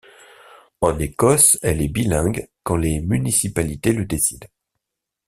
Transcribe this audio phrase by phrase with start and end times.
[0.81, 4.45] En Écosse, elle est bilingue quand les municipalités le décide.